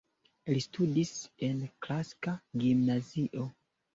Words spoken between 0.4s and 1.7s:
Li studis en